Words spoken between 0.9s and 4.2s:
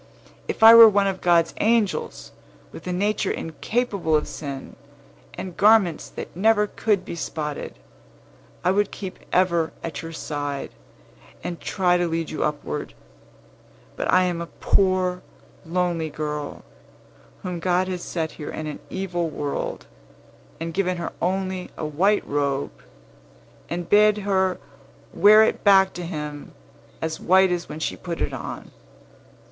of God's angels, with a nature incapable